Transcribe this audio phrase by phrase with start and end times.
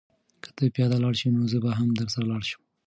[0.43, 2.61] که ته پیاده لاړ شې نو زه به هم درسره لاړ شم.